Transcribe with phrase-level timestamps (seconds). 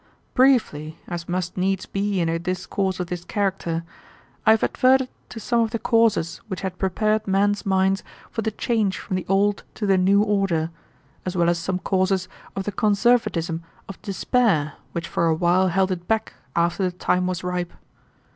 [0.33, 3.83] "Briefly, as must needs be in a discourse of this character,
[4.47, 8.49] I have adverted to some of the causes which had prepared men's minds for the
[8.49, 10.71] change from the old to the new order,
[11.23, 15.91] as well as some causes of the conservatism of despair which for a while held
[15.91, 17.71] it back after the time was ripe.